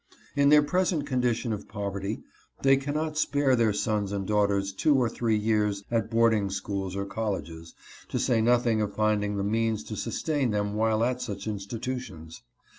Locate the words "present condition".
0.63-1.53